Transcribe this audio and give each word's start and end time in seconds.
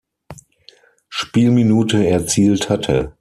Spielminute 1.09 2.03
erzielt 2.07 2.69
hatte. 2.71 3.09